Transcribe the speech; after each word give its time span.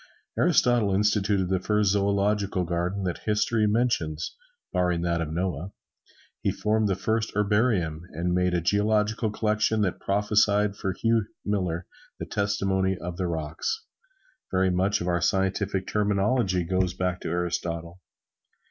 Aristotle 0.35 0.95
instituted 0.95 1.49
the 1.49 1.59
first 1.59 1.91
zoological 1.91 2.63
garden 2.63 3.03
that 3.03 3.19
history 3.19 3.67
mentions, 3.67 4.35
barring 4.73 5.03
that 5.03 5.21
of 5.21 5.31
Noah. 5.31 5.73
He 6.41 6.49
formed 6.49 6.87
the 6.87 6.95
first 6.95 7.33
herbarium, 7.35 8.07
and 8.13 8.33
made 8.33 8.55
a 8.55 8.61
geological 8.61 9.29
collection 9.29 9.81
that 9.81 9.99
prophesied 9.99 10.75
for 10.75 10.93
Hugh 10.93 11.25
Miller 11.45 11.85
the 12.17 12.25
testimony 12.25 12.97
of 12.97 13.17
the 13.17 13.27
rocks. 13.27 13.85
Very 14.49 14.71
much 14.71 15.01
of 15.01 15.07
our 15.07 15.21
scientific 15.21 15.85
terminology 15.85 16.63
goes 16.63 16.95
back 16.95 17.21
to 17.21 17.29
Aristotle. 17.29 18.01